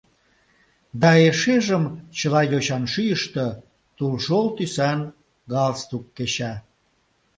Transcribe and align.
Да 1.01 1.11
эшежым 1.27 1.83
чыла 2.17 2.41
йочан 2.51 2.83
шӱйыштӧ 2.91 3.45
тулшол 3.97 4.45
тӱсан 4.55 4.99
галстук 5.51 6.05
кеча. 6.15 6.53